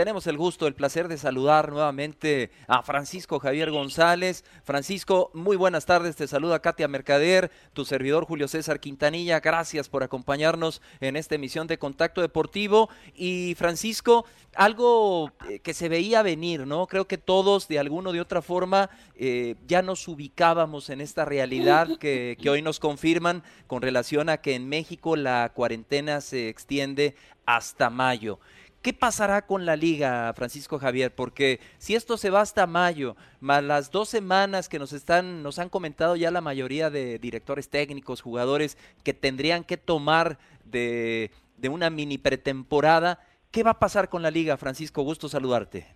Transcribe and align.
Tenemos 0.00 0.26
el 0.26 0.38
gusto, 0.38 0.66
el 0.66 0.72
placer 0.74 1.08
de 1.08 1.18
saludar 1.18 1.72
nuevamente 1.72 2.50
a 2.68 2.82
Francisco 2.82 3.38
Javier 3.38 3.70
González. 3.70 4.46
Francisco, 4.64 5.30
muy 5.34 5.58
buenas 5.58 5.84
tardes. 5.84 6.16
Te 6.16 6.26
saluda 6.26 6.62
Katia 6.62 6.88
Mercader, 6.88 7.50
tu 7.74 7.84
servidor 7.84 8.24
Julio 8.24 8.48
César 8.48 8.80
Quintanilla. 8.80 9.40
Gracias 9.40 9.90
por 9.90 10.02
acompañarnos 10.02 10.80
en 11.00 11.16
esta 11.16 11.34
emisión 11.34 11.66
de 11.66 11.78
Contacto 11.78 12.22
Deportivo. 12.22 12.88
Y 13.14 13.54
Francisco, 13.58 14.24
algo 14.54 15.32
eh, 15.50 15.58
que 15.58 15.74
se 15.74 15.90
veía 15.90 16.22
venir, 16.22 16.66
¿no? 16.66 16.86
Creo 16.86 17.06
que 17.06 17.18
todos, 17.18 17.68
de 17.68 17.78
alguna 17.78 18.08
o 18.08 18.12
de 18.14 18.22
otra 18.22 18.40
forma, 18.40 18.88
eh, 19.16 19.56
ya 19.66 19.82
nos 19.82 20.08
ubicábamos 20.08 20.88
en 20.88 21.02
esta 21.02 21.26
realidad 21.26 21.98
que, 21.98 22.38
que 22.40 22.48
hoy 22.48 22.62
nos 22.62 22.80
confirman 22.80 23.42
con 23.66 23.82
relación 23.82 24.30
a 24.30 24.38
que 24.38 24.54
en 24.54 24.66
México 24.66 25.14
la 25.14 25.52
cuarentena 25.54 26.22
se 26.22 26.48
extiende 26.48 27.16
hasta 27.44 27.90
mayo. 27.90 28.38
¿Qué 28.82 28.94
pasará 28.94 29.46
con 29.46 29.66
la 29.66 29.76
liga, 29.76 30.32
Francisco 30.34 30.78
Javier? 30.78 31.14
Porque 31.14 31.60
si 31.76 31.94
esto 31.94 32.16
se 32.16 32.30
va 32.30 32.40
hasta 32.40 32.66
mayo, 32.66 33.14
más 33.38 33.62
las 33.62 33.90
dos 33.90 34.08
semanas 34.08 34.70
que 34.70 34.78
nos 34.78 34.94
están, 34.94 35.42
nos 35.42 35.58
han 35.58 35.68
comentado 35.68 36.16
ya 36.16 36.30
la 36.30 36.40
mayoría 36.40 36.88
de 36.88 37.18
directores 37.18 37.68
técnicos, 37.68 38.22
jugadores 38.22 38.78
que 39.04 39.12
tendrían 39.12 39.64
que 39.64 39.76
tomar 39.76 40.38
de, 40.64 41.30
de 41.58 41.68
una 41.68 41.90
mini 41.90 42.16
pretemporada, 42.16 43.18
¿qué 43.50 43.62
va 43.62 43.72
a 43.72 43.78
pasar 43.78 44.08
con 44.08 44.22
la 44.22 44.30
liga, 44.30 44.56
Francisco? 44.56 45.02
Gusto 45.02 45.28
saludarte. 45.28 45.86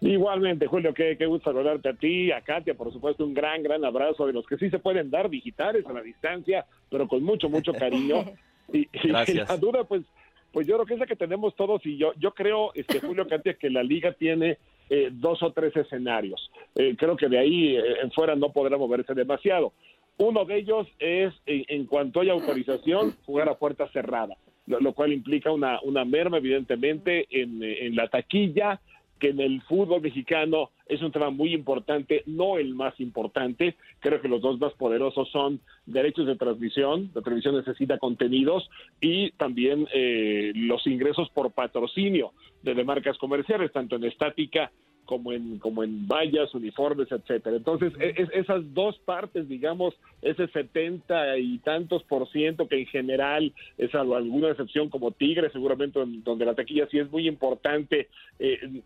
Igualmente, 0.00 0.66
Julio, 0.66 0.92
qué, 0.94 1.16
qué 1.16 1.26
gusto 1.26 1.52
saludarte 1.52 1.90
a 1.90 1.94
ti, 1.94 2.32
a 2.32 2.40
Katia, 2.40 2.74
por 2.74 2.92
supuesto, 2.92 3.24
un 3.24 3.34
gran, 3.34 3.62
gran 3.62 3.84
abrazo 3.84 4.26
de 4.26 4.32
los 4.32 4.46
que 4.46 4.56
sí 4.56 4.68
se 4.70 4.78
pueden 4.80 5.10
dar 5.10 5.30
digitales 5.30 5.86
a 5.86 5.92
la 5.92 6.02
distancia, 6.02 6.66
pero 6.90 7.06
con 7.06 7.22
mucho, 7.22 7.48
mucho 7.48 7.72
cariño. 7.72 8.24
Y, 8.72 8.88
y 8.92 9.08
Gracias. 9.08 9.48
la 9.48 9.56
duda, 9.56 9.82
pues, 9.82 10.04
pues 10.52 10.66
yo 10.66 10.74
creo 10.74 10.86
que 10.86 10.94
es 10.94 11.00
la 11.00 11.06
que 11.06 11.16
tenemos 11.16 11.54
todos 11.54 11.84
y 11.84 11.96
yo, 11.96 12.12
yo 12.18 12.32
creo, 12.32 12.72
este 12.74 13.00
Julio 13.06 13.26
Katia, 13.26 13.54
que 13.54 13.70
la 13.70 13.82
liga 13.82 14.12
tiene 14.12 14.58
eh, 14.88 15.10
dos 15.12 15.42
o 15.42 15.52
tres 15.52 15.76
escenarios. 15.76 16.50
Eh, 16.74 16.96
creo 16.98 17.16
que 17.16 17.28
de 17.28 17.38
ahí 17.38 17.76
eh, 17.76 18.00
en 18.02 18.10
fuera 18.10 18.34
no 18.34 18.52
podrá 18.52 18.76
moverse 18.76 19.14
demasiado. 19.14 19.72
Uno 20.18 20.44
de 20.44 20.58
ellos 20.58 20.86
es, 20.98 21.32
en, 21.46 21.64
en 21.68 21.86
cuanto 21.86 22.20
haya 22.20 22.32
autorización, 22.32 23.16
jugar 23.24 23.48
a 23.48 23.54
puerta 23.54 23.88
cerrada, 23.92 24.36
lo, 24.66 24.80
lo 24.80 24.92
cual 24.92 25.12
implica 25.12 25.50
una, 25.50 25.80
una 25.82 26.04
merma, 26.04 26.38
evidentemente, 26.38 27.26
en, 27.30 27.62
en 27.62 27.96
la 27.96 28.08
taquilla, 28.08 28.80
que 29.18 29.28
en 29.28 29.40
el 29.40 29.62
fútbol 29.62 30.00
mexicano 30.00 30.70
es 30.90 31.00
un 31.02 31.12
tema 31.12 31.30
muy 31.30 31.54
importante, 31.54 32.24
no 32.26 32.58
el 32.58 32.74
más 32.74 32.98
importante. 33.00 33.76
Creo 34.00 34.20
que 34.20 34.28
los 34.28 34.42
dos 34.42 34.58
más 34.60 34.72
poderosos 34.74 35.30
son 35.30 35.60
derechos 35.86 36.26
de 36.26 36.36
transmisión, 36.36 37.10
la 37.14 37.22
televisión 37.22 37.56
necesita 37.56 37.98
contenidos 37.98 38.68
y 39.00 39.30
también 39.32 39.86
eh, 39.94 40.52
los 40.54 40.86
ingresos 40.86 41.30
por 41.30 41.52
patrocinio 41.52 42.32
de, 42.62 42.74
de 42.74 42.84
marcas 42.84 43.16
comerciales, 43.18 43.72
tanto 43.72 43.96
en 43.96 44.04
estática 44.04 44.72
como 45.04 45.32
en 45.32 45.58
como 45.58 45.82
en 45.82 46.06
vallas, 46.06 46.54
uniformes, 46.54 47.10
etcétera. 47.10 47.56
Entonces, 47.56 47.92
e- 48.00 48.14
es- 48.16 48.30
esas 48.32 48.62
dos 48.74 48.98
partes, 49.00 49.48
digamos, 49.48 49.94
ese 50.22 50.46
setenta 50.48 51.36
y 51.36 51.58
tantos 51.58 52.02
por 52.04 52.28
ciento 52.30 52.68
que 52.68 52.78
en 52.80 52.86
general, 52.86 53.52
es 53.76 53.94
alguna 53.94 54.50
excepción 54.50 54.88
como 54.88 55.10
Tigre, 55.10 55.50
seguramente 55.50 56.00
en- 56.00 56.22
donde 56.22 56.44
la 56.44 56.54
taquilla 56.54 56.86
sí 56.90 56.98
es 56.98 57.10
muy 57.10 57.26
importante, 57.26 58.08
eh, 58.38 58.82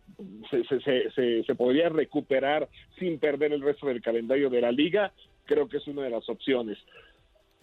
se, 0.50 0.64
se, 0.80 1.10
se- 1.10 1.44
se 1.44 1.54
podría 1.54 1.88
recuperar 1.90 2.68
sin 2.98 3.18
perder 3.18 3.52
el 3.52 3.60
resto 3.62 3.86
del 3.86 4.00
calendario 4.02 4.48
de 4.50 4.60
la 4.60 4.72
liga, 4.72 5.12
creo 5.44 5.68
que 5.68 5.76
es 5.76 5.86
una 5.86 6.02
de 6.02 6.10
las 6.10 6.26
opciones. 6.28 6.78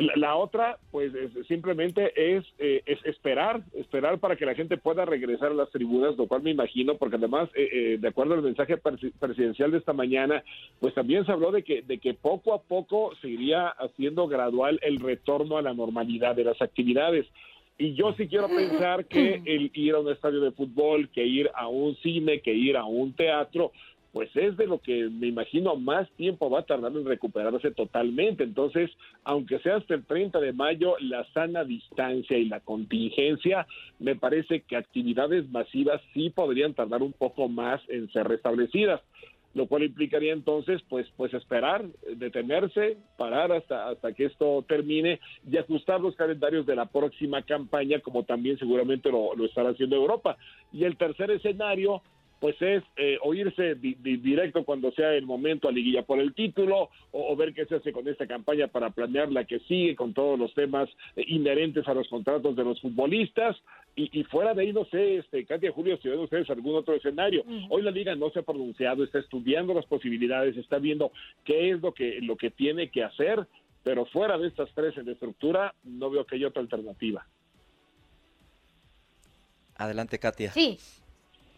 La, 0.01 0.13
la 0.15 0.35
otra, 0.35 0.77
pues 0.91 1.13
es- 1.13 1.47
simplemente 1.47 2.11
es, 2.15 2.45
eh, 2.59 2.81
es 2.85 3.03
esperar, 3.05 3.61
esperar 3.73 4.19
para 4.19 4.35
que 4.35 4.45
la 4.45 4.55
gente 4.55 4.77
pueda 4.77 5.05
regresar 5.05 5.51
a 5.51 5.55
las 5.55 5.69
tribunas, 5.71 6.17
lo 6.17 6.27
cual 6.27 6.41
me 6.43 6.51
imagino, 6.51 6.95
porque 6.97 7.17
además, 7.17 7.49
eh, 7.55 7.69
eh, 7.71 7.97
de 7.99 8.07
acuerdo 8.07 8.33
al 8.33 8.41
mensaje 8.41 8.77
presi- 8.81 9.13
presidencial 9.19 9.71
de 9.71 9.77
esta 9.77 9.93
mañana, 9.93 10.43
pues 10.79 10.93
también 10.93 11.25
se 11.25 11.31
habló 11.31 11.51
de 11.51 11.63
que, 11.63 11.81
de 11.81 11.97
que 11.99 12.13
poco 12.13 12.53
a 12.53 12.61
poco 12.61 13.13
se 13.21 13.29
iría 13.29 13.67
haciendo 13.67 14.27
gradual 14.27 14.79
el 14.81 14.99
retorno 14.99 15.57
a 15.57 15.61
la 15.61 15.73
normalidad 15.73 16.35
de 16.35 16.43
las 16.45 16.61
actividades. 16.61 17.25
Y 17.77 17.93
yo 17.95 18.13
sí 18.13 18.27
quiero 18.27 18.47
pensar 18.47 19.05
que 19.05 19.41
el 19.45 19.71
ir 19.73 19.93
a 19.95 19.99
un 19.99 20.11
estadio 20.11 20.39
de 20.41 20.51
fútbol, 20.51 21.09
que 21.09 21.25
ir 21.25 21.49
a 21.55 21.67
un 21.67 21.95
cine, 21.97 22.41
que 22.41 22.53
ir 22.53 22.77
a 22.77 22.85
un 22.85 23.13
teatro, 23.13 23.71
pues 24.11 24.29
es 24.35 24.57
de 24.57 24.67
lo 24.67 24.79
que 24.79 25.09
me 25.09 25.27
imagino 25.27 25.75
más 25.75 26.09
tiempo 26.11 26.49
va 26.49 26.59
a 26.59 26.65
tardar 26.65 26.91
en 26.91 27.05
recuperarse 27.05 27.71
totalmente. 27.71 28.43
Entonces, 28.43 28.91
aunque 29.23 29.59
sea 29.59 29.77
hasta 29.77 29.93
el 29.93 30.05
30 30.05 30.39
de 30.39 30.53
mayo, 30.53 30.95
la 30.99 31.25
sana 31.33 31.63
distancia 31.63 32.37
y 32.37 32.45
la 32.45 32.59
contingencia, 32.59 33.67
me 33.99 34.15
parece 34.15 34.61
que 34.61 34.75
actividades 34.75 35.49
masivas 35.49 36.01
sí 36.13 36.29
podrían 36.29 36.73
tardar 36.73 37.01
un 37.01 37.13
poco 37.13 37.47
más 37.47 37.81
en 37.87 38.11
ser 38.11 38.27
restablecidas 38.27 39.01
lo 39.53 39.67
cual 39.67 39.83
implicaría 39.83 40.31
entonces 40.33 40.81
pues 40.87 41.07
pues 41.17 41.33
esperar, 41.33 41.85
detenerse, 42.15 42.97
parar 43.17 43.51
hasta 43.51 43.89
hasta 43.89 44.13
que 44.13 44.25
esto 44.25 44.63
termine 44.67 45.19
y 45.49 45.57
ajustar 45.57 45.99
los 45.99 46.15
calendarios 46.15 46.65
de 46.65 46.75
la 46.75 46.85
próxima 46.85 47.41
campaña 47.41 47.99
como 47.99 48.23
también 48.23 48.57
seguramente 48.57 49.11
lo, 49.11 49.35
lo 49.35 49.45
estará 49.45 49.71
haciendo 49.71 49.95
Europa. 49.95 50.37
Y 50.71 50.85
el 50.85 50.95
tercer 50.97 51.31
escenario 51.31 52.01
pues 52.41 52.59
es 52.59 52.83
eh, 52.97 53.19
oírse 53.21 53.75
directo 53.75 54.65
cuando 54.65 54.91
sea 54.93 55.13
el 55.13 55.27
momento 55.27 55.69
a 55.69 55.71
liguilla 55.71 56.01
por 56.01 56.19
el 56.19 56.33
título 56.33 56.89
o, 57.11 57.35
ver 57.35 57.53
qué 57.53 57.67
se 57.67 57.75
hace 57.75 57.93
con 57.93 58.07
esta 58.07 58.25
campaña 58.25 58.67
para 58.67 58.89
planear 58.89 59.31
la 59.31 59.45
que 59.45 59.59
sigue 59.59 59.95
con 59.95 60.15
todos 60.15 60.39
los 60.39 60.51
temas 60.55 60.89
eh, 61.15 61.23
inherentes 61.27 61.87
a 61.87 61.93
los 61.93 62.07
contratos 62.09 62.55
de 62.55 62.63
los 62.63 62.81
futbolistas 62.81 63.55
y, 63.95 64.23
fuera 64.23 64.55
de 64.55 64.63
ahí 64.63 64.73
no 64.73 64.85
sé, 64.85 65.17
este, 65.17 65.45
Katia 65.45 65.71
Julio, 65.71 65.99
si 66.01 66.09
ven 66.09 66.19
ustedes 66.19 66.49
algún 66.49 66.75
otro 66.75 66.95
escenario. 66.95 67.43
Hoy 67.69 67.83
la 67.83 67.91
liga 67.91 68.15
no 68.15 68.31
se 68.31 68.39
ha 68.39 68.43
pronunciado, 68.43 69.03
está 69.03 69.19
estudiando 69.19 69.73
las 69.73 69.85
posibilidades, 69.85 70.57
está 70.57 70.79
viendo 70.79 71.11
qué 71.43 71.71
es 71.71 71.81
lo 71.81 71.93
que 71.93 72.21
lo 72.21 72.37
que 72.37 72.49
tiene 72.49 72.89
que 72.89 73.03
hacer, 73.03 73.45
pero 73.83 74.05
fuera 74.05 74.37
de 74.39 74.47
estas 74.47 74.69
tres 74.73 74.97
en 74.97 75.09
estructura 75.09 75.75
no 75.83 76.09
veo 76.09 76.25
que 76.25 76.37
haya 76.37 76.47
otra 76.47 76.61
alternativa. 76.63 77.27
Adelante, 79.75 80.17
Katia. 80.19 80.51
Sí, 80.51 80.77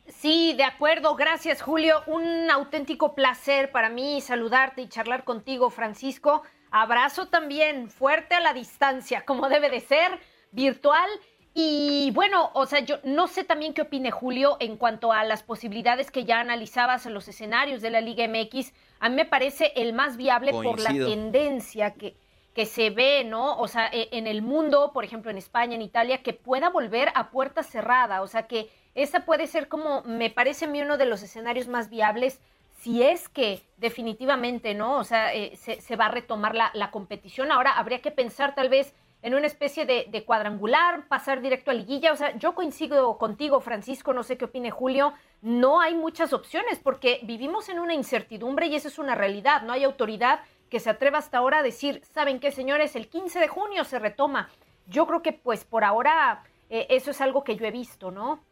Sí, 0.08 0.54
de 0.54 0.64
acuerdo. 0.64 1.16
Gracias, 1.16 1.62
Julio. 1.62 2.04
Un 2.08 2.50
auténtico 2.52 3.16
placer 3.16 3.72
para 3.72 3.90
mí 3.90 4.22
saludarte 4.22 4.82
y 4.82 4.90
charlar 4.90 5.24
contigo, 5.24 5.70
Francisco. 5.70 6.44
Abrazo 6.72 7.28
también 7.28 7.90
fuerte 7.90 8.36
a 8.36 8.40
la 8.40 8.54
distancia, 8.54 9.24
como 9.26 9.48
debe 9.48 9.70
de 9.70 9.80
ser, 9.80 10.20
virtual. 10.52 11.10
Y 11.54 12.10
bueno, 12.16 12.50
o 12.56 12.66
sea, 12.66 12.80
yo 12.80 12.98
no 13.04 13.28
sé 13.28 13.44
también 13.44 13.76
qué 13.76 13.84
opine 13.84 14.10
Julio 14.10 14.58
en 14.60 14.76
cuanto 14.76 15.12
a 15.12 15.24
las 15.24 15.44
posibilidades 15.44 16.10
que 16.10 16.26
ya 16.26 16.40
analizabas 16.40 17.06
en 17.06 17.14
los 17.14 17.28
escenarios 17.28 17.82
de 17.82 17.92
la 17.92 18.02
Liga 18.02 18.28
MX. 18.28 18.74
A 19.00 19.10
mí 19.10 19.16
me 19.16 19.26
parece 19.26 19.72
el 19.76 19.94
más 19.94 20.18
viable 20.18 20.52
por 20.52 20.80
la 20.80 20.90
tendencia 20.90 21.94
que, 21.94 22.16
que 22.56 22.66
se 22.66 22.90
ve, 22.90 23.24
¿no? 23.24 23.58
O 23.60 23.68
sea, 23.68 23.88
e, 23.94 24.10
en 24.14 24.26
el 24.26 24.42
mundo, 24.42 24.92
por 24.94 25.06
ejemplo, 25.06 25.30
en 25.30 25.38
España, 25.38 25.76
en 25.76 25.84
Italia, 25.84 26.24
que 26.24 26.34
pueda 26.34 26.70
volver 26.70 27.10
a 27.14 27.30
puerta 27.30 27.62
cerrada. 27.62 28.24
O 28.24 28.28
sea, 28.28 28.48
que 28.48 28.72
esa 28.96 29.26
puede 29.26 29.48
ser 29.48 29.68
como, 29.68 30.02
me 30.04 30.30
parece 30.30 30.66
a 30.66 30.68
mí 30.68 30.82
uno 30.82 30.98
de 30.98 31.06
los 31.06 31.24
escenarios 31.24 31.68
más 31.68 31.90
viables 31.90 32.40
si 32.84 33.02
es 33.02 33.30
que 33.30 33.62
definitivamente, 33.78 34.74
¿no? 34.74 34.98
O 34.98 35.06
sea, 35.06 35.34
eh, 35.34 35.56
se, 35.56 35.96
va 35.96 36.08
a 36.08 36.12
retomar 36.12 36.54
la, 36.54 36.92
competición. 36.92 37.50
Ahora 37.50 37.78
habría 37.78 38.02
que 38.02 38.12
pensar 38.12 38.56
tal 38.56 38.68
vez 38.68 38.94
en 39.22 39.36
una 39.36 39.48
especie 39.48 39.86
de, 39.86 40.24
cuadrangular, 40.26 41.08
pasar 41.08 41.42
directo 41.42 41.72
a 41.72 41.76
liguilla. 41.76 42.12
O 42.12 42.18
sea, 42.18 42.38
yo 42.38 42.54
coincido 42.54 43.18
contigo, 43.18 43.62
Francisco, 43.62 44.12
no 44.12 44.22
sé 44.22 44.38
qué 44.38 44.46
opine 44.46 44.70
Julio. 44.70 45.14
No 45.42 45.80
hay 45.80 45.96
muchas 45.96 46.34
opciones 46.34 46.78
porque 46.78 47.22
vivimos 47.24 47.70
en 47.70 47.80
una 47.80 47.94
incertidumbre 47.94 48.66
y 48.66 48.76
esa 48.76 48.90
es 48.90 49.00
una 49.00 49.16
realidad. 49.16 49.62
No 49.62 49.72
hay 49.72 49.86
autoridad 49.86 50.42
que 50.70 50.82
se 50.82 50.90
atreva 50.90 51.20
hasta 51.20 51.38
ahora 51.38 51.60
a 51.60 51.64
decir, 51.64 52.02
¿saben 52.14 52.42
qué, 52.42 52.52
señores? 52.52 52.98
El 52.98 53.08
15 53.08 53.40
de 53.40 53.48
junio 53.48 53.86
se 53.86 53.98
retoma. 53.98 54.50
Yo 54.88 55.08
creo 55.08 55.22
que 55.22 55.32
pues 55.32 55.64
por 55.64 55.86
ahora 55.86 56.44
eh, 56.70 56.88
eso 56.90 57.12
es 57.12 57.22
algo 57.22 57.46
que 57.46 57.56
yo 57.56 57.66
he 57.66 57.72
visto, 57.72 58.12
¿no? 58.12 58.44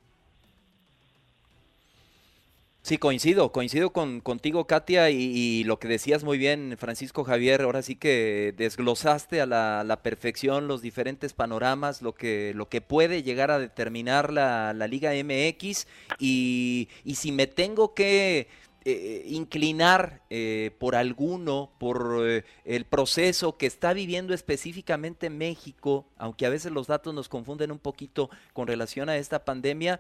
Sí, 2.84 2.98
coincido, 2.98 3.52
coincido 3.52 3.92
con, 3.92 4.22
contigo, 4.22 4.66
Katia, 4.66 5.12
y, 5.12 5.64
lo 5.66 5.78
que 5.78 5.88
decías 5.88 6.24
muy 6.24 6.40
bien, 6.40 6.78
Francisco 6.80 7.24
Javier, 7.24 7.62
ahora 7.62 7.84
sí 7.84 7.96
que 7.96 8.56
desglosaste 8.58 9.40
a 9.40 9.46
la, 9.46 10.00
perfección 10.02 10.68
los 10.68 10.82
diferentes 10.82 11.34
panoramas, 11.34 12.02
lo 12.02 12.16
que, 12.16 12.54
lo 12.56 12.70
que 12.70 12.82
puede 12.82 13.22
llegar 13.22 13.52
a 13.52 13.60
determinar 13.60 14.34
la, 14.34 14.74
la 14.74 14.88
Liga 14.88 15.12
MX, 15.12 15.86
y, 16.18 16.90
y 17.06 17.16
si 17.16 17.32
me 17.32 17.46
tengo 17.46 17.94
que 17.94 18.48
eh, 18.84 19.26
inclinar 19.28 20.22
eh, 20.32 20.72
por 20.80 20.96
alguno, 20.96 21.72
por 21.78 22.24
eh, 22.28 22.44
el 22.66 22.86
proceso 22.86 23.56
que 23.56 23.68
está 23.68 23.94
viviendo 23.94 24.34
específicamente 24.34 25.30
México, 25.30 26.08
aunque 26.18 26.48
a 26.48 26.50
veces 26.50 26.72
los 26.72 26.88
datos 26.88 27.14
nos 27.14 27.30
confunden 27.30 27.72
un 27.72 27.78
poquito 27.78 28.32
con 28.54 28.66
relación 28.66 29.08
a 29.08 29.18
esta 29.18 29.46
pandemia, 29.46 30.00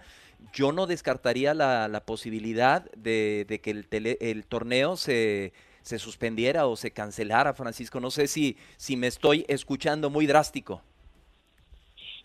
yo 0.51 0.71
no 0.71 0.87
descartaría 0.87 1.53
la, 1.53 2.03
posibilidad 2.07 2.89
de, 2.93 3.59
que 3.61 3.69
el, 3.69 4.17
el 4.19 4.45
torneo 4.47 4.97
se, 4.97 5.53
se, 5.83 5.99
suspendiera 5.99 6.65
o 6.65 6.75
se 6.75 6.89
cancelara, 6.89 7.53
Francisco. 7.53 7.99
No 7.99 8.09
sé 8.09 8.25
si, 8.25 8.57
si 8.77 8.97
me 8.97 9.05
estoy 9.05 9.45
escuchando 9.47 10.09
muy 10.09 10.25
drástico. 10.25 10.81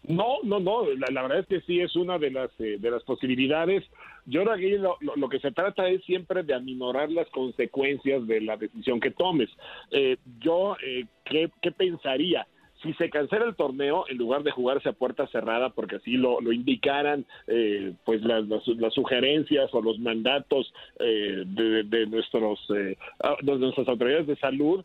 No, 0.08 0.38
no, 0.44 0.60
no, 0.60 0.84
la, 1.10 1.22
verdad 1.22 1.40
es 1.40 1.46
que 1.46 1.60
sí 1.62 1.80
es 1.80 1.96
una 1.96 2.18
de 2.18 2.30
las, 2.30 2.50
de 2.58 2.90
las 2.90 3.02
posibilidades. 3.02 3.84
Yo 4.24 4.44
creo 4.44 4.56
que 4.56 4.78
lo, 4.78 4.96
lo, 5.16 5.28
que 5.28 5.40
se 5.40 5.50
trata 5.50 5.88
es 5.88 6.04
siempre 6.04 6.44
de 6.44 6.54
aminorar 6.54 7.10
las 7.10 7.28
consecuencias 7.30 8.26
de 8.26 8.40
la 8.40 8.56
decisión 8.56 9.00
que 9.00 9.10
tomes. 9.10 9.50
Eh, 9.90 10.16
yo, 10.40 10.76
eh, 10.84 11.06
¿qué, 11.24 11.50
¿qué, 11.60 11.72
pensaría? 11.72 12.46
Si 12.82 12.92
se 12.94 13.10
cancela 13.10 13.46
el 13.46 13.56
torneo, 13.56 14.04
en 14.08 14.18
lugar 14.18 14.44
de 14.44 14.52
jugarse 14.52 14.88
a 14.88 14.92
puerta 14.92 15.26
cerrada, 15.28 15.70
porque 15.70 15.96
así 15.96 16.12
lo, 16.12 16.40
lo 16.40 16.52
indicaran 16.52 17.24
eh, 17.48 17.92
pues 18.04 18.22
las, 18.22 18.46
las, 18.46 18.94
sugerencias 18.94 19.74
o 19.74 19.82
los 19.82 19.98
mandatos 19.98 20.72
eh, 21.00 21.42
de, 21.46 21.82
de, 21.82 22.06
nuestros, 22.06 22.60
ah, 23.20 23.36
de 23.42 23.58
nuestras 23.58 23.88
autoridades 23.88 24.28
de 24.28 24.36
salud, 24.36 24.84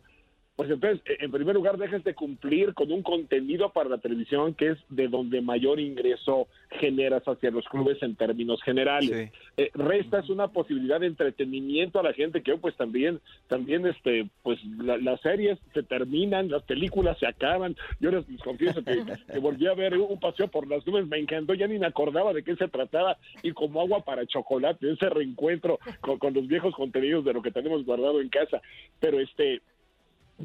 pues 0.54 0.70
entonces, 0.70 1.00
eh, 1.06 1.16
en 1.20 1.30
primer 1.30 1.54
lugar, 1.54 1.78
dejes 1.78 2.04
de 2.04 2.14
cumplir 2.14 2.74
con 2.74 2.92
un 2.92 3.02
contenido 3.02 3.72
para 3.72 3.88
la 3.88 3.98
televisión 3.98 4.54
que 4.54 4.70
es 4.70 4.78
de 4.90 5.08
donde 5.08 5.40
mayor 5.40 5.80
ingreso 5.80 6.46
generas 6.70 7.22
hacia 7.26 7.50
los 7.50 7.66
clubes 7.68 8.02
en 8.02 8.16
términos 8.16 8.62
generales. 8.62 9.30
Eh, 9.56 9.70
restas 9.74 10.28
una 10.28 10.48
posibilidad 10.48 11.00
de 11.00 11.06
entretenimiento 11.06 12.00
a 12.00 12.02
la 12.02 12.12
gente 12.12 12.42
que 12.42 12.56
pues 12.58 12.76
también, 12.76 13.20
también 13.48 13.86
este, 13.86 14.28
pues 14.42 14.62
las 14.64 15.20
series 15.22 15.58
se 15.72 15.82
terminan, 15.82 16.50
las 16.50 16.62
películas 16.64 17.18
se 17.18 17.26
acaban. 17.26 17.74
Yo 17.98 18.10
les, 18.10 18.24
confieso 18.44 18.84
que, 18.84 19.38
volví 19.38 19.66
a 19.66 19.74
ver 19.74 19.96
un 19.96 20.20
paseo 20.20 20.48
por 20.48 20.68
las 20.68 20.86
nubes, 20.86 21.06
me 21.06 21.18
encantó, 21.18 21.54
ya 21.54 21.66
ni 21.66 21.78
me 21.78 21.86
acordaba 21.86 22.34
de 22.34 22.42
qué 22.42 22.56
se 22.56 22.68
trataba 22.68 23.16
y 23.42 23.52
como 23.52 23.80
agua 23.80 24.04
para 24.04 24.26
chocolate, 24.26 24.92
ese 24.92 25.08
reencuentro 25.08 25.78
con, 26.00 26.18
con 26.18 26.34
los 26.34 26.46
viejos 26.46 26.74
contenidos 26.74 27.24
de 27.24 27.32
lo 27.32 27.40
que 27.40 27.50
tenemos 27.50 27.86
guardado 27.86 28.20
en 28.20 28.28
casa. 28.28 28.60
Pero 29.00 29.18
este 29.18 29.62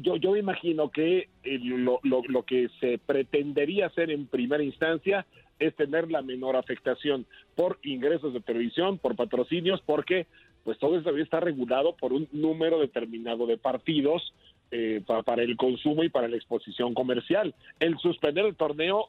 yo, 0.00 0.16
yo 0.16 0.36
imagino 0.36 0.90
que 0.90 1.28
eh, 1.42 1.58
lo, 1.60 2.00
lo, 2.02 2.42
que 2.44 2.68
se 2.80 2.98
pretendería 2.98 3.86
hacer 3.86 4.10
en 4.10 4.26
primera 4.26 4.62
instancia 4.62 5.26
es 5.58 5.74
tener 5.74 6.10
la 6.10 6.22
menor 6.22 6.56
afectación 6.56 7.26
por 7.56 7.78
ingresos 7.82 8.32
de 8.32 8.40
televisión, 8.40 8.98
por 8.98 9.16
patrocinios, 9.16 9.80
porque 9.82 10.26
pues 10.64 10.78
todo 10.78 10.98
eso 10.98 11.16
está 11.16 11.40
regulado 11.40 11.96
por 11.96 12.12
un 12.12 12.28
número 12.32 12.78
determinado 12.78 13.46
de 13.46 13.56
partidos 13.56 14.34
eh, 14.70 15.02
para, 15.06 15.42
el 15.42 15.56
consumo 15.56 16.04
y 16.04 16.10
para 16.10 16.28
la 16.28 16.36
exposición 16.36 16.94
comercial. 16.94 17.54
El 17.80 17.98
suspender 17.98 18.44
el 18.44 18.56
torneo, 18.56 19.08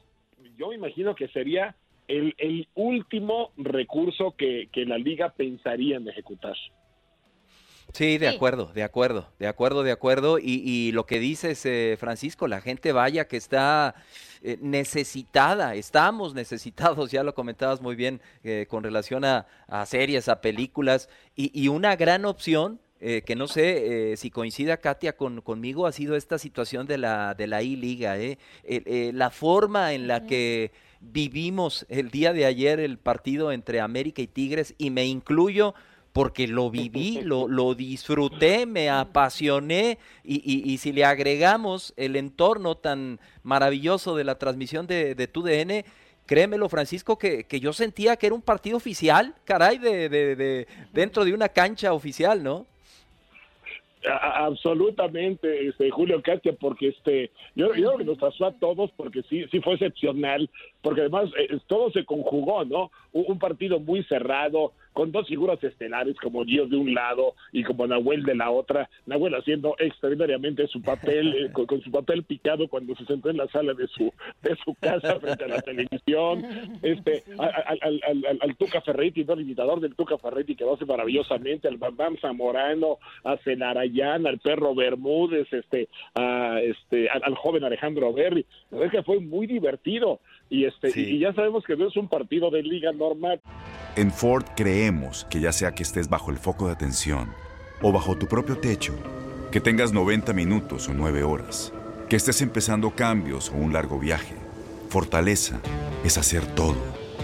yo 0.56 0.72
imagino 0.72 1.14
que 1.14 1.28
sería 1.28 1.76
el, 2.08 2.34
el 2.38 2.66
último 2.74 3.52
recurso 3.56 4.34
que 4.36 4.68
la 4.86 4.98
liga 4.98 5.30
pensaría 5.30 5.96
en 5.96 6.08
ejecutar. 6.08 6.56
Sí, 7.94 8.18
de 8.18 8.28
acuerdo, 8.28 8.70
de 8.74 8.82
acuerdo, 8.82 9.28
de 9.38 9.46
acuerdo, 9.46 9.82
de 9.82 9.92
acuerdo. 9.92 10.38
Y, 10.38 10.92
lo 10.92 11.06
que 11.06 11.18
dices, 11.18 11.64
eh, 11.66 11.96
Francisco, 11.98 12.48
la 12.48 12.60
gente 12.60 12.92
vaya 12.92 13.26
que 13.26 13.36
está 13.36 13.94
eh, 14.42 14.58
necesitada, 14.60 15.74
estamos 15.74 16.34
necesitados, 16.34 17.10
ya 17.10 17.22
lo 17.22 17.34
comentabas 17.34 17.80
muy 17.80 17.96
bien 17.96 18.20
eh, 18.44 18.66
con 18.68 18.84
relación 18.84 19.24
a, 19.24 19.46
series, 19.86 20.28
a 20.28 20.40
películas, 20.40 21.08
y, 21.36 21.68
una 21.68 21.96
gran 21.96 22.24
opción. 22.24 22.80
que 23.00 23.34
no 23.34 23.48
sé 23.48 24.14
si 24.18 24.30
coincida 24.30 24.76
Katia 24.76 25.16
con, 25.16 25.40
conmigo, 25.40 25.86
ha 25.86 25.92
sido 25.92 26.16
esta 26.16 26.36
situación 26.36 26.86
de 26.86 26.98
la, 26.98 27.34
de 27.34 27.46
la 27.46 27.62
I-Liga. 27.62 28.18
la 28.66 29.30
forma 29.30 29.94
en 29.94 30.06
la 30.06 30.26
que 30.26 30.70
vivimos 31.00 31.86
el 31.88 32.10
día 32.10 32.34
de 32.34 32.44
ayer 32.44 32.78
el 32.78 32.98
partido 32.98 33.52
entre 33.52 33.80
América 33.80 34.20
y 34.20 34.26
Tigres, 34.26 34.74
y 34.76 34.90
me 34.90 35.06
incluyo 35.06 35.74
porque 36.12 36.48
lo 36.48 36.70
viví, 36.70 37.20
lo, 37.22 37.48
lo 37.48 37.74
disfruté, 37.74 38.66
me 38.66 38.90
apasioné 38.90 39.98
y, 40.24 40.70
y, 40.70 40.78
si 40.78 40.92
le 40.92 41.04
agregamos 41.04 41.94
el 41.96 42.16
entorno 42.16 42.76
tan 42.76 43.20
maravilloso 43.42 44.16
de 44.16 44.24
la 44.24 44.36
transmisión 44.36 44.86
de, 44.86 45.14
de 45.14 45.26
TUDN, 45.28 45.84
créemelo 46.26 46.68
Francisco, 46.68 47.18
que, 47.18 47.44
que, 47.44 47.60
yo 47.60 47.72
sentía 47.72 48.16
que 48.16 48.26
era 48.26 48.34
un 48.34 48.42
partido 48.42 48.76
oficial, 48.76 49.34
caray, 49.44 49.78
de, 49.78 50.08
de, 50.08 50.36
de 50.36 50.68
dentro 50.92 51.24
de 51.24 51.34
una 51.34 51.48
cancha 51.48 51.92
oficial, 51.92 52.42
¿no? 52.42 52.66
absolutamente 54.08 55.68
este 55.68 55.90
Julio 55.90 56.22
Castia 56.22 56.54
porque 56.58 56.88
este 56.88 57.30
yo, 57.54 57.70
creo 57.70 57.98
que 57.98 58.04
nos 58.04 58.18
pasó 58.18 58.46
a 58.46 58.52
todos 58.52 58.90
porque 58.96 59.22
sí 59.28 59.44
sí 59.50 59.60
fue 59.60 59.74
excepcional 59.74 60.48
porque 60.80 61.02
además 61.02 61.30
eh, 61.38 61.58
todo 61.66 61.90
se 61.90 62.04
conjugó 62.04 62.64
no 62.64 62.90
un 63.12 63.38
partido 63.38 63.78
muy 63.78 64.02
cerrado 64.04 64.72
con 65.00 65.12
dos 65.12 65.28
figuras 65.28 65.64
estelares 65.64 66.14
como 66.18 66.44
Dios 66.44 66.68
de 66.68 66.76
un 66.76 66.92
lado 66.92 67.34
y 67.52 67.64
como 67.64 67.86
Nahuel 67.86 68.22
de 68.22 68.34
la 68.34 68.50
otra, 68.50 68.90
Nahuel 69.06 69.34
haciendo 69.34 69.74
extraordinariamente 69.78 70.66
su 70.66 70.82
papel, 70.82 71.46
eh, 71.46 71.52
con, 71.54 71.80
su 71.80 71.90
papel 71.90 72.22
picado 72.22 72.68
cuando 72.68 72.94
se 72.96 73.06
sentó 73.06 73.30
en 73.30 73.38
la 73.38 73.48
sala 73.48 73.72
de 73.72 73.86
su 73.86 74.12
de 74.42 74.54
su 74.62 74.74
casa 74.74 75.18
frente 75.18 75.44
a 75.44 75.48
la 75.48 75.62
televisión, 75.62 76.44
este 76.82 77.24
al, 77.38 78.02
al, 78.02 78.38
al, 78.42 78.56
Tuca 78.56 78.82
Ferretti, 78.82 79.24
¿no? 79.24 79.32
el 79.32 79.40
imitador 79.40 79.80
del 79.80 79.94
Tuca 79.94 80.18
Ferretti 80.18 80.54
que 80.54 80.64
lo 80.64 80.74
hace 80.74 80.84
maravillosamente, 80.84 81.66
al 81.66 81.78
Bam 81.78 82.18
Zamorano, 82.18 82.98
a 83.24 83.38
Celarayán, 83.38 84.26
al 84.26 84.38
perro 84.38 84.74
Bermúdez, 84.74 85.50
este, 85.50 85.88
a, 86.14 86.60
este, 86.60 87.08
al, 87.08 87.34
joven 87.36 87.64
Alejandro 87.64 88.12
Berri, 88.12 88.44
la 88.70 88.80
verdad 88.80 88.92
que 88.92 89.02
fue 89.02 89.18
muy 89.18 89.46
divertido 89.46 90.20
y 90.50 90.64
este 90.66 90.90
y 91.00 91.20
ya 91.20 91.32
sabemos 91.32 91.64
que 91.64 91.76
no 91.76 91.86
es 91.86 91.96
un 91.96 92.08
partido 92.08 92.50
de 92.50 92.62
liga 92.62 92.92
normal. 92.92 93.40
En 93.96 94.10
Ford 94.10 94.44
creemos 94.56 95.26
que 95.30 95.40
ya 95.40 95.52
sea 95.52 95.72
que 95.72 95.84
estés 95.84 96.08
bajo 96.08 96.30
el 96.30 96.36
foco 96.36 96.66
de 96.66 96.72
atención 96.72 97.30
o 97.80 97.92
bajo 97.92 98.18
tu 98.18 98.26
propio 98.26 98.58
techo, 98.58 98.92
que 99.50 99.60
tengas 99.60 99.92
90 99.92 100.32
minutos 100.32 100.88
o 100.88 100.92
9 100.92 101.22
horas, 101.22 101.72
que 102.08 102.16
estés 102.16 102.42
empezando 102.42 102.90
cambios 102.90 103.50
o 103.50 103.54
un 103.54 103.72
largo 103.72 103.98
viaje, 103.98 104.34
fortaleza 104.88 105.60
es 106.04 106.18
hacer 106.18 106.44
todo, 106.54 106.76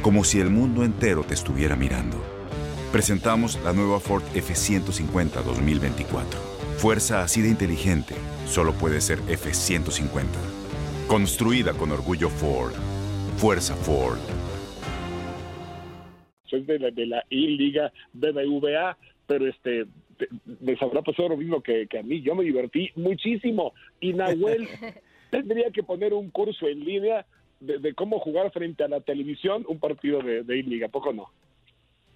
como 0.03 0.25
si 0.25 0.41
el 0.41 0.49
mundo 0.49 0.85
entero 0.85 1.25
te 1.25 1.35
estuviera 1.35 1.77
mirando. 1.77 2.17
Presentamos 2.93 3.61
la 3.63 3.73
nueva 3.73 4.01
Ford 4.01 4.23
F150 4.35 5.43
2024. 5.43 6.41
Fuerza 6.79 7.23
así 7.23 7.43
de 7.43 7.49
inteligente 7.49 8.15
solo 8.47 8.73
puede 8.73 9.01
ser 9.01 9.19
F150. 9.23 10.25
Construida 11.09 11.73
con 11.75 11.91
orgullo 11.91 12.31
Ford. 12.31 12.73
Fuerza 13.37 13.75
Ford. 13.75 14.19
Soy 16.47 16.63
de 16.63 16.79
la, 16.79 16.91
de 16.91 17.07
la 17.07 17.23
I-Liga 17.29 17.93
BBVA, 18.15 18.97
pero 19.27 19.47
este 19.47 19.85
les 20.63 20.81
habrá 20.81 21.03
pasado 21.03 21.29
lo 21.29 21.37
mismo 21.37 21.63
que, 21.63 21.87
que 21.87 21.99
a 21.99 22.03
mí. 22.03 22.23
Yo 22.23 22.35
me 22.35 22.45
divertí 22.45 22.91
muchísimo. 22.95 23.75
Y 24.01 24.15
Nahuel 24.15 24.67
tendría 25.31 25.71
que 25.71 25.83
poner 25.83 26.15
un 26.15 26.31
curso 26.31 26.67
en 26.67 26.83
línea 26.83 27.27
de, 27.61 27.79
de, 27.79 27.95
cómo 27.95 28.21
jugar 28.21 28.51
frente 28.53 28.85
a 28.85 28.89
la 28.89 29.01
televisión 29.01 29.67
un 29.69 29.79
partido 29.79 30.23
de, 30.23 30.43
de 30.43 30.57
I-Liga, 30.57 30.89
¿poco 30.89 31.13
no? 31.13 31.31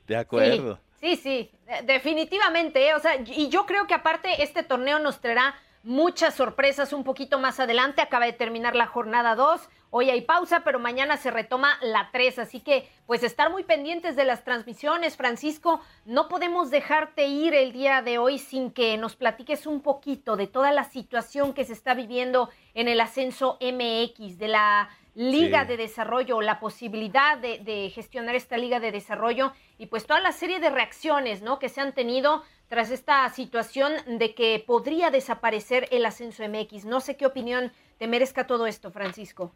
De 0.07 0.17
acuerdo. 0.17 0.81
Sí, 1.03 1.17
sí, 1.17 1.50
sí 1.53 1.83
definitivamente. 1.85 2.89
¿eh? 2.89 2.95
O 2.95 2.99
sea, 2.99 3.12
y 3.27 3.50
yo 3.50 3.67
creo 3.67 3.87
que 3.87 3.93
aparte 3.93 4.43
este 4.43 4.62
torneo 4.62 4.99
nos 4.99 5.21
traerá 5.21 5.55
muchas 5.83 6.35
sorpresas 6.35 6.95
un 6.95 7.05
poquito 7.05 7.39
más 7.39 7.61
adelante. 7.61 8.00
Acaba 8.00 8.25
de 8.25 8.33
terminar 8.33 8.75
la 8.75 8.87
jornada 8.87 9.35
2. 9.35 9.69
Hoy 9.92 10.09
hay 10.09 10.20
pausa, 10.20 10.62
pero 10.62 10.78
mañana 10.78 11.16
se 11.16 11.32
retoma 11.32 11.76
la 11.82 12.11
3. 12.12 12.38
Así 12.38 12.61
que, 12.61 12.88
pues, 13.06 13.25
estar 13.25 13.50
muy 13.50 13.64
pendientes 13.64 14.14
de 14.14 14.25
las 14.25 14.44
transmisiones. 14.44 15.16
Francisco, 15.16 15.80
no 16.04 16.28
podemos 16.28 16.70
dejarte 16.70 17.26
ir 17.26 17.54
el 17.54 17.73
día 17.73 18.00
de 18.00 18.18
hoy 18.18 18.38
sin 18.38 18.70
que 18.70 18.97
nos 18.99 19.16
platiques 19.16 19.66
un 19.66 19.80
poquito 19.80 20.37
de 20.37 20.47
toda 20.47 20.70
la 20.70 20.85
situación 20.85 21.52
que 21.52 21.64
se 21.64 21.73
está 21.73 21.94
viviendo 21.94 22.50
en 22.75 22.87
el 22.87 23.00
ascenso 23.00 23.59
MX, 23.61 24.38
de 24.38 24.49
la 24.49 24.90
liga 25.16 25.62
sí. 25.62 25.68
de 25.68 25.76
desarrollo, 25.76 26.40
la 26.40 26.61
posibilidad 26.61 27.37
de, 27.37 27.59
de, 27.59 27.90
gestionar 27.90 28.37
esta 28.37 28.56
liga 28.56 28.78
de 28.78 28.92
desarrollo 28.92 29.52
y 29.76 29.87
pues 29.87 30.06
toda 30.06 30.20
la 30.20 30.30
serie 30.30 30.61
de 30.61 30.70
reacciones 30.70 31.42
¿no? 31.42 31.59
que 31.59 31.68
se 31.68 31.80
han 31.80 31.92
tenido 31.94 32.44
tras 32.68 32.92
esta 32.92 33.28
situación 33.30 33.92
de 34.06 34.37
que 34.37 34.62
podría 34.64 35.11
desaparecer 35.11 35.88
el 35.90 36.06
ascenso 36.06 36.49
MX. 36.49 36.85
No 36.85 37.00
sé 37.00 37.16
qué 37.16 37.26
opinión 37.26 37.73
te 37.99 38.06
merezca 38.06 38.47
todo 38.47 38.68
esto, 38.68 38.92
Francisco. 38.92 39.52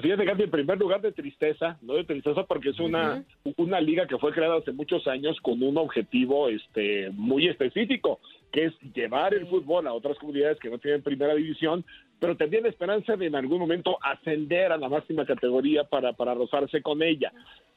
Fíjate 0.00 0.24
que 0.24 0.44
en 0.44 0.50
primer 0.50 0.78
lugar 0.78 1.02
de 1.02 1.12
tristeza, 1.12 1.76
no 1.82 1.94
de 1.94 2.04
tristeza 2.04 2.44
porque 2.44 2.70
es 2.70 2.80
una, 2.80 3.24
uh 3.44 3.50
-huh. 3.50 3.54
una 3.58 3.78
liga 3.78 4.06
que 4.06 4.16
fue 4.16 4.32
creada 4.32 4.56
hace 4.56 4.72
muchos 4.72 5.06
años 5.06 5.38
con 5.42 5.62
un 5.62 5.76
objetivo 5.76 6.48
este, 6.48 7.10
muy 7.10 7.46
específico, 7.46 8.18
que 8.50 8.66
es 8.66 8.72
llevar 8.94 9.34
el 9.34 9.46
fútbol 9.46 9.86
a 9.86 9.92
otras 9.92 10.18
comunidades 10.18 10.58
que 10.60 10.70
no 10.70 10.78
tienen 10.78 11.02
primera 11.02 11.34
división, 11.34 11.84
pero 12.22 12.36
la 12.38 12.68
esperanza 12.68 13.16
de 13.16 13.26
en 13.26 13.34
algún 13.34 13.58
momento 13.58 13.98
ascender 14.00 14.70
a 14.70 14.76
la 14.76 14.88
máxima 14.88 15.26
categoría 15.26 15.82
para, 15.82 16.12
para 16.12 16.34
rozarse 16.34 16.80
con 16.80 17.02
ella. 17.02 17.32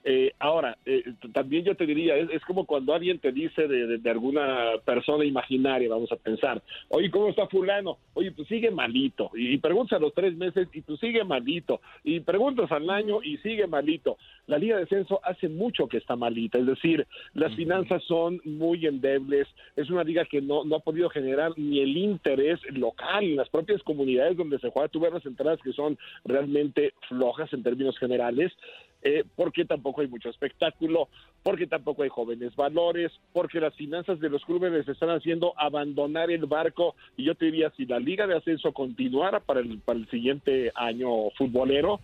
Eh, 0.07 0.33
ahora, 0.37 0.77
eh, 0.85 1.03
también 1.33 1.65
yo 1.65 1.73
te 1.75 1.87
diría, 1.87 2.15
es, 2.15 2.29
es, 2.29 2.45
como 2.45 2.67
cuando 2.67 2.93
alguien 2.93 3.17
te 3.17 3.31
dice 3.31 3.67
de, 3.67 3.87
de, 3.87 3.97
de, 3.97 4.09
alguna 4.11 4.73
persona 4.85 5.25
imaginaria, 5.25 5.89
vamos 5.89 6.11
a 6.11 6.15
pensar, 6.15 6.61
oye, 6.89 7.09
¿cómo 7.09 7.29
está 7.29 7.47
fulano? 7.47 7.97
Oye, 8.13 8.31
pues 8.31 8.47
sigue 8.47 8.69
malito. 8.69 9.31
Y, 9.33 9.51
y 9.51 9.57
preguntas 9.57 9.97
a 9.97 9.99
los 9.99 10.13
tres 10.13 10.37
meses 10.37 10.67
y 10.73 10.81
pues 10.81 10.99
sigue 10.99 11.23
malito. 11.23 11.81
Y 12.03 12.19
preguntas 12.19 12.71
al 12.71 12.87
año 12.87 13.23
y 13.23 13.37
sigue 13.37 13.65
malito. 13.65 14.19
La 14.45 14.59
Liga 14.59 14.75
de 14.75 14.81
Descenso 14.81 15.21
hace 15.23 15.49
mucho 15.49 15.87
que 15.87 15.97
está 15.97 16.15
malita, 16.15 16.59
es 16.59 16.67
decir, 16.67 17.07
las 17.33 17.55
finanzas 17.55 18.03
son 18.03 18.39
muy 18.43 18.85
endebles, 18.85 19.47
es 19.75 19.89
una 19.89 20.03
liga 20.03 20.23
que 20.25 20.39
no, 20.39 20.63
no 20.65 20.75
ha 20.75 20.79
podido 20.81 21.09
generar 21.09 21.53
ni 21.57 21.79
el 21.79 21.97
interés 21.97 22.59
local 22.73 23.23
en 23.23 23.37
las 23.37 23.49
propias 23.49 23.81
comunidades 23.81 24.34
donde 24.35 24.59
se 24.59 24.69
juega. 24.69 24.89
Tú 24.89 24.99
ves 24.99 25.13
las 25.13 25.25
entradas 25.25 25.59
que 25.61 25.73
son 25.73 25.97
realmente 26.23 26.93
flojas 27.07 27.51
en 27.53 27.63
términos 27.63 27.97
generales 27.97 28.51
eh, 29.07 29.23
porque 29.35 29.65
tampoco 29.65 30.01
hay 30.01 30.07
mucho 30.07 30.29
espectáculo, 30.29 31.09
porque 31.43 31.67
tampoco 31.67 32.01
hay 32.01 32.09
jóvenes 32.09 32.55
valores, 32.55 33.11
porque 33.33 33.59
las 33.59 33.75
finanzas 33.75 34.19
de 34.19 34.31
los 34.31 34.43
clubes 34.43 34.71
les 34.71 34.87
están 34.87 35.11
haciendo 35.11 35.53
abandonar 35.57 36.31
el 36.31 36.47
barco. 36.47 36.95
Y 37.15 37.23
yo 37.25 37.35
te 37.35 37.45
diría, 37.45 37.71
si 37.77 37.85
la 37.85 37.99
Liga 37.99 38.25
de 38.25 38.35
Ascenso 38.35 38.73
continuara 38.73 39.41
para 39.41 39.59
el, 39.59 39.77
para 39.77 39.99
el 39.99 40.09
siguiente 40.09 40.71
año 40.73 41.29
futbolero, 41.37 41.99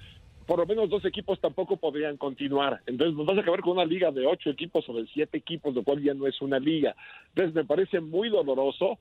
por 0.46 0.60
lo 0.60 0.68
menos 0.68 0.92
dos 0.92 1.04
equipos 1.04 1.40
tampoco 1.40 1.78
podrían 1.78 2.18
continuar. 2.18 2.82
Entonces 2.86 3.18
nos 3.18 3.26
vas 3.26 3.38
a 3.40 3.42
acabar 3.42 3.62
con 3.62 3.74
una 3.74 3.86
liga 3.86 4.12
de 4.12 4.28
ocho 4.28 4.52
equipos 4.52 4.88
o 4.88 4.94
de 4.94 5.08
siete 5.08 5.40
equipos, 5.40 5.74
lo 5.74 5.82
cual 5.82 6.04
ya 6.04 6.14
no 6.14 6.28
es 6.28 6.40
una 6.40 6.60
liga. 6.60 6.96
Entonces 7.30 7.56
me 7.56 7.66
parece 7.66 8.00
muy 8.00 8.30
doloroso 8.30 9.00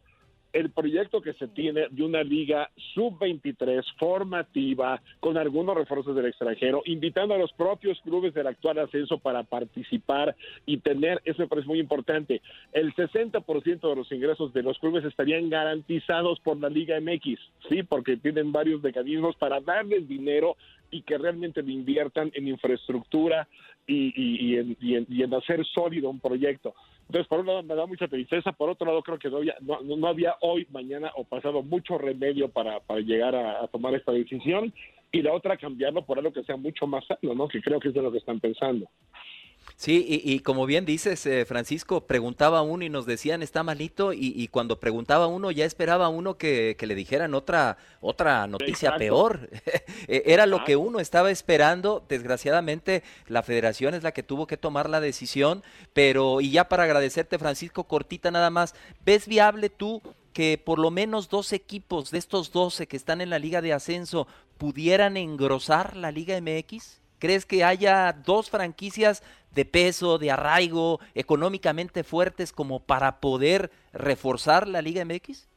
el 0.52 0.70
proyecto 0.70 1.20
que 1.20 1.32
se 1.34 1.48
tiene 1.48 1.86
de 1.90 2.02
una 2.02 2.22
liga 2.22 2.70
sub-23 2.94 3.82
formativa 3.98 5.00
con 5.20 5.36
algunos 5.36 5.76
refuerzos 5.76 6.16
del 6.16 6.26
extranjero, 6.26 6.82
invitando 6.86 7.34
a 7.34 7.38
los 7.38 7.52
propios 7.52 8.00
clubes 8.00 8.34
del 8.34 8.46
actual 8.46 8.78
ascenso 8.78 9.18
para 9.18 9.42
participar 9.42 10.34
y 10.66 10.78
tener, 10.78 11.20
eso 11.24 11.42
me 11.42 11.48
parece 11.48 11.68
muy 11.68 11.78
importante, 11.78 12.42
el 12.72 12.94
60% 12.94 13.88
de 13.88 13.96
los 13.96 14.10
ingresos 14.12 14.52
de 14.52 14.62
los 14.62 14.78
clubes 14.78 15.04
estarían 15.04 15.48
garantizados 15.50 16.40
por 16.40 16.58
la 16.58 16.68
Liga 16.68 17.00
MX, 17.00 17.38
sí, 17.68 17.82
porque 17.82 18.16
tienen 18.16 18.52
varios 18.52 18.82
mecanismos 18.82 19.36
para 19.36 19.60
darles 19.60 20.08
dinero 20.08 20.56
y 20.90 21.02
que 21.02 21.18
realmente 21.18 21.62
lo 21.62 21.70
inviertan 21.70 22.30
en 22.34 22.48
infraestructura 22.48 23.48
y, 23.86 24.12
y, 24.14 24.54
y, 24.54 24.56
en, 24.58 25.06
y, 25.08 25.22
en, 25.22 25.34
hacer 25.34 25.64
sólido 25.66 26.10
un 26.10 26.20
proyecto. 26.20 26.74
Entonces, 27.06 27.26
por 27.26 27.40
un 27.40 27.46
lado 27.46 27.62
me 27.62 27.74
da 27.74 27.86
mucha 27.86 28.08
tristeza, 28.08 28.52
por 28.52 28.70
otro 28.70 28.86
lado 28.86 29.02
creo 29.02 29.18
que 29.18 29.30
no 29.30 29.38
había, 29.38 29.56
no, 29.60 29.80
no 29.82 30.06
había 30.06 30.36
hoy, 30.40 30.66
mañana 30.70 31.10
o 31.16 31.24
pasado 31.24 31.62
mucho 31.62 31.98
remedio 31.98 32.48
para, 32.48 32.80
para 32.80 33.00
llegar 33.00 33.34
a, 33.34 33.64
a, 33.64 33.68
tomar 33.68 33.94
esta 33.94 34.12
decisión 34.12 34.72
y 35.10 35.22
la 35.22 35.32
otra 35.32 35.56
cambiarlo 35.56 36.04
por 36.04 36.18
algo 36.18 36.32
que 36.32 36.44
sea 36.44 36.56
mucho 36.56 36.86
más 36.86 37.04
sano, 37.06 37.34
¿no? 37.34 37.48
Que 37.48 37.60
creo 37.60 37.80
que 37.80 37.88
es 37.88 37.94
de 37.94 38.02
lo 38.02 38.12
que 38.12 38.18
están 38.18 38.38
pensando. 38.38 38.88
Sí, 39.80 40.04
y, 40.06 40.30
y, 40.30 40.40
como 40.40 40.66
bien 40.66 40.84
dices, 40.84 41.24
eh, 41.24 41.46
Francisco, 41.46 42.02
preguntaba 42.02 42.60
uno 42.60 42.84
y 42.84 42.90
nos 42.90 43.06
decían 43.06 43.42
está 43.42 43.62
malito, 43.62 44.12
y, 44.12 44.34
y 44.36 44.48
cuando 44.48 44.78
preguntaba 44.78 45.26
uno 45.26 45.50
ya 45.50 45.64
esperaba 45.64 46.10
uno 46.10 46.36
que, 46.36 46.76
que 46.78 46.86
le 46.86 46.94
dijeran 46.94 47.32
otra, 47.32 47.78
otra 48.02 48.46
noticia 48.46 48.90
Exacto. 48.90 48.98
peor. 48.98 49.48
E, 50.06 50.22
era 50.26 50.44
lo 50.44 50.64
que 50.64 50.76
uno 50.76 51.00
estaba 51.00 51.30
esperando. 51.30 52.04
Desgraciadamente, 52.10 53.02
la 53.26 53.42
federación 53.42 53.94
es 53.94 54.02
la 54.02 54.12
que 54.12 54.22
tuvo 54.22 54.46
que 54.46 54.58
tomar 54.58 54.90
la 54.90 55.00
decisión, 55.00 55.62
pero, 55.94 56.42
y 56.42 56.50
ya 56.50 56.68
para 56.68 56.82
agradecerte, 56.82 57.38
Francisco, 57.38 57.84
cortita 57.84 58.30
nada 58.30 58.50
más, 58.50 58.74
¿ves 59.06 59.26
viable 59.26 59.70
tú 59.70 60.02
que 60.34 60.60
por 60.62 60.78
lo 60.78 60.90
menos 60.90 61.30
dos 61.30 61.54
equipos 61.54 62.10
de 62.10 62.18
estos 62.18 62.52
12 62.52 62.86
que 62.86 62.98
están 62.98 63.22
en 63.22 63.30
la 63.30 63.38
Liga 63.38 63.62
de 63.62 63.72
Ascenso 63.72 64.26
pudieran 64.58 65.16
engrosar 65.16 65.96
la 65.96 66.10
Liga 66.10 66.38
MX? 66.38 66.99
¿Crees 67.20 67.46
que 67.46 67.62
haya 67.62 68.12
dos 68.12 68.50
franquicias 68.50 69.22
de 69.54 69.64
peso, 69.64 70.18
de 70.18 70.32
arraigo, 70.32 70.98
económicamente 71.14 72.02
fuertes 72.02 72.52
como 72.52 72.80
para 72.80 73.20
poder 73.20 73.70
reforzar 73.92 74.66
la 74.66 74.82
Liga 74.82 75.04
MX? 75.04 75.48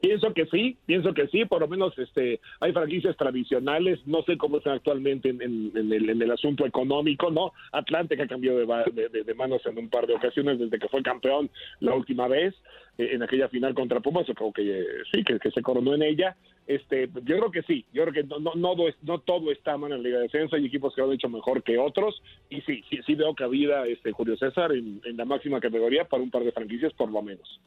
Pienso 0.00 0.34
que 0.34 0.46
sí, 0.46 0.76
pienso 0.84 1.14
que 1.14 1.26
sí, 1.28 1.46
por 1.46 1.60
lo 1.62 1.68
menos 1.68 1.98
este, 1.98 2.40
hay 2.60 2.72
franquicias 2.72 3.16
tradicionales, 3.16 3.98
no 4.06 4.22
sé 4.22 4.36
cómo 4.36 4.58
están 4.58 4.74
actualmente 4.74 5.30
en, 5.30 5.40
el, 5.74 6.30
asunto 6.30 6.66
económico, 6.66 7.30
¿no? 7.30 7.52
Atlante 7.72 8.14
que 8.16 8.22
ha 8.22 8.28
cambiado 8.28 8.58
de, 8.58 9.08
de, 9.08 9.24
de, 9.24 9.34
manos 9.34 9.64
en 9.64 9.78
un 9.78 9.88
par 9.88 10.06
de 10.06 10.14
ocasiones 10.14 10.58
desde 10.58 10.78
que 10.78 10.88
fue 10.88 11.02
campeón 11.02 11.50
la 11.80 11.94
última 11.94 12.28
vez, 12.28 12.54
eh, 12.98 13.10
en 13.12 13.22
aquella 13.22 13.48
final 13.48 13.74
contra 13.74 14.00
Pumas, 14.00 14.26
creo 14.34 14.52
que 14.52 14.80
eh, 14.80 14.86
sí, 15.12 15.22
que, 15.24 15.50
se 15.50 15.62
coronó 15.62 15.94
en 15.94 16.02
ella. 16.02 16.36
Este, 16.66 17.08
yo 17.24 17.36
creo 17.38 17.50
que 17.50 17.62
sí, 17.62 17.84
yo 17.92 18.02
creo 18.02 18.14
que 18.14 18.24
no, 18.24 18.38
no, 18.40 18.54
no, 18.54 18.74
no 19.02 19.18
todo 19.20 19.52
está 19.52 19.76
mal 19.76 19.92
en 19.92 19.98
la 19.98 20.02
Liga 20.02 20.16
de 20.18 20.24
Defensa, 20.24 20.56
hay 20.56 20.66
equipos 20.66 20.94
que 20.94 21.00
lo 21.00 21.06
han 21.06 21.14
hecho 21.14 21.28
mejor 21.28 21.62
que 21.62 21.78
otros, 21.78 22.20
y 22.50 22.60
sí, 22.62 22.82
sí, 22.90 22.98
sí 23.06 23.14
veo 23.14 23.34
cabida 23.34 23.86
este, 23.86 24.10
Julio 24.10 24.36
César 24.36 24.72
en, 24.72 25.00
en 25.04 25.16
la 25.16 25.24
máxima 25.24 25.60
categoría 25.60 26.04
para 26.04 26.22
un 26.22 26.30
par 26.30 26.42
de 26.42 26.52
franquicias 26.52 26.92
por 26.94 27.10
lo 27.10 27.22
menos. 27.22 27.60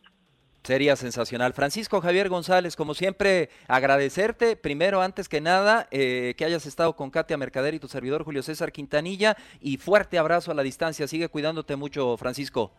Sería 0.63 0.95
sensacional. 0.95 1.53
Francisco 1.53 2.01
Javier 2.01 2.29
González, 2.29 2.75
como 2.75 2.93
siempre, 2.93 3.49
agradecerte, 3.67 4.57
primero, 4.57 5.01
antes 5.01 5.29
que 5.29 5.39
nada, 5.39 5.87
eh, 5.89 6.35
que 6.37 6.45
hayas 6.45 6.65
estado 6.65 6.95
con 6.95 7.09
Katia 7.09 7.37
Mercader 7.37 7.73
y 7.73 7.79
tu 7.79 7.87
servidor 7.87 8.23
Julio 8.23 8.43
César 8.43 8.71
Quintanilla, 8.71 9.35
y 9.61 9.77
fuerte 9.77 10.17
abrazo 10.17 10.51
a 10.51 10.53
la 10.53 10.61
distancia. 10.61 11.07
Sigue 11.07 11.29
cuidándote 11.29 11.75
mucho, 11.75 12.17
Francisco. 12.17 12.73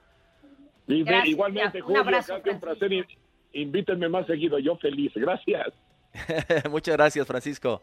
Gracias, 0.87 1.29
Igualmente, 1.29 1.81
Julio, 1.81 2.03
un, 2.03 2.07
abrazo, 2.07 2.35
Katia, 2.35 2.53
un 2.53 2.61
placer. 2.61 3.07
Invítenme 3.55 4.09
más 4.09 4.27
seguido, 4.27 4.59
yo 4.59 4.77
feliz. 4.77 5.12
Gracias. 5.15 5.73
Muchas 6.71 6.97
gracias, 6.97 7.26
Francisco. 7.26 7.83